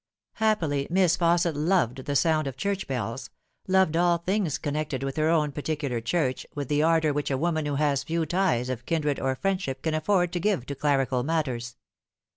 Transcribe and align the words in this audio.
Happily 0.37 0.87
Miss 0.89 1.15
Fausset 1.15 1.53
loved 1.55 2.05
the 2.05 2.15
sound 2.15 2.47
of 2.47 2.57
church 2.57 2.87
bells, 2.87 3.29
loved 3.67 3.95
all 3.95 4.17
things 4.17 4.57
connected 4.57 5.03
with 5.03 5.15
her 5.15 5.29
own 5.29 5.51
particular 5.51 6.01
church 6.01 6.43
with 6.55 6.69
the 6.69 6.81
ardour 6.81 7.13
which 7.13 7.29
a 7.29 7.37
woman 7.37 7.67
who 7.67 7.75
has 7.75 8.01
few 8.01 8.25
ties 8.25 8.67
of 8.69 8.87
kindred 8.87 9.19
or 9.19 9.35
friend 9.35 9.61
ship 9.61 9.83
can 9.83 9.93
afford 9.93 10.33
to 10.33 10.39
give 10.39 10.65
to 10.65 10.73
clerical 10.73 11.21
matters. 11.21 11.75